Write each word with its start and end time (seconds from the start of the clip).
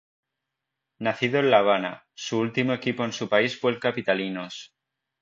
Nacido 0.97 1.37
en 1.37 1.51
la 1.51 1.59
Habana, 1.59 2.07
su 2.15 2.39
último 2.39 2.73
equipo 2.73 3.05
en 3.05 3.13
su 3.13 3.29
país 3.29 3.59
fue 3.59 3.69
el 3.71 3.79
Capitalinos. 3.79 4.73